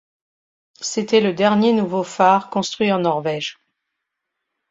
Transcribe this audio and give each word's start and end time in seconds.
C'était 0.79 1.21
le 1.21 1.31
dernier 1.31 1.73
nouveau 1.73 2.01
phare 2.01 2.49
construit 2.49 2.91
en 2.91 2.97
Norvège. 3.01 3.59